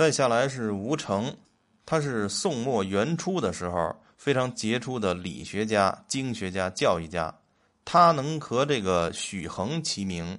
[0.00, 1.30] 再下来是吴承，
[1.84, 7.30] 他是宋末元初的时候非常杰出的理学家、经学家、教育家。
[7.84, 10.38] 他能和这个许衡齐名，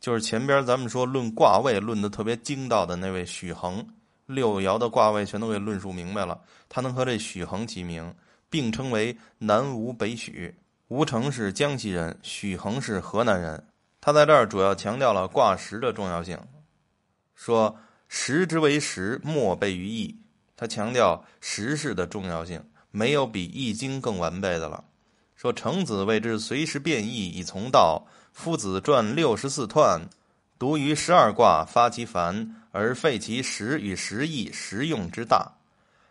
[0.00, 3.86] 就是前边咱们说论卦位论的特别精到的那位许衡，
[4.26, 6.40] 六爻的卦位全都给论述明白了。
[6.68, 8.12] 他能和这许衡齐名，
[8.50, 10.52] 并称为南吴北许。
[10.88, 13.68] 吴承是江西人，许衡是河南人。
[14.00, 16.36] 他在这儿主要强调了卦时的重要性，
[17.36, 17.76] 说
[18.08, 20.16] 时之为时，莫备于易。
[20.56, 24.84] 他强调时事的重要性，没有比易经更完备的了。
[25.34, 28.06] 说程子谓之随时变易以从道。
[28.32, 30.02] 夫子传六十四彖，
[30.58, 35.52] 读于十二卦发其繁，而废其时与时易时用之大。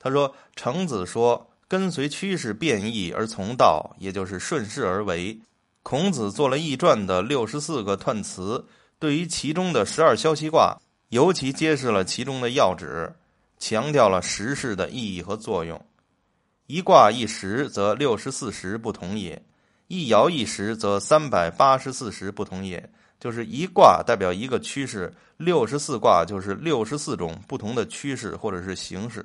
[0.00, 5.38] 他说程子说跟随趋势变易而从道，也就是顺势而为。
[5.84, 8.66] 孔子做了《易传》的六十四个彖辞，
[8.98, 10.76] 对于其中的十二消息卦，
[11.08, 13.12] 尤其揭示了其中的要旨，
[13.58, 15.82] 强调了时事的意义和作用。
[16.66, 19.40] 一卦一时，则六十四时不同也；
[19.86, 22.90] 一爻一时，则三百八十四时不同也。
[23.18, 29.24] 就是一卦代表一个趋势，六十四卦就是六十四种不同的趋势或者是形式。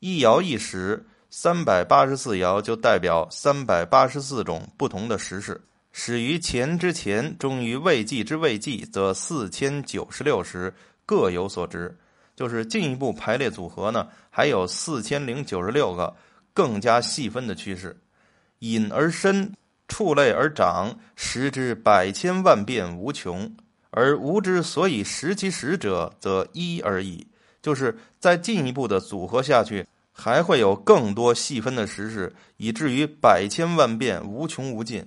[0.00, 5.58] 一爻一时，三百八十四爻就代表三百八十四种不同的时事。
[5.90, 10.74] 始于前之前，终于未济之未济，则四千九十六时
[11.06, 11.96] 各有所值。
[12.36, 16.14] 就是进一步排列组合呢，还有四千零九十六个。
[16.56, 17.96] 更加细分的趋势，
[18.60, 19.52] 隐而深，
[19.88, 23.52] 触类而长，识之百千万变无穷，
[23.90, 27.26] 而吾之所以识其实者，则一而已。
[27.60, 35.04] 就是再进一步的组合下去，还会有更多细分的实事，以至于百千万变无穷无尽。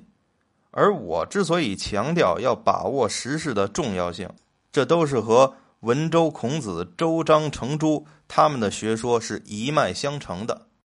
[0.71, 4.29] 而我之所以强调要把握时事的重要性，
[4.69, 10.67] 这都是和文周、孔子、周章、程朱他们的学说是一脉相承的。